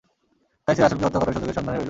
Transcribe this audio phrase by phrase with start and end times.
[0.67, 1.79] তাই সে রাসুলকে হত্যা করার সুযোগের সন্ধানে রইল।